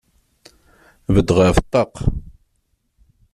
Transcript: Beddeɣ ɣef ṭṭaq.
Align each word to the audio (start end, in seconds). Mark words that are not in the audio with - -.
Beddeɣ 1.13 1.37
ɣef 1.45 1.57
ṭṭaq. 1.65 1.93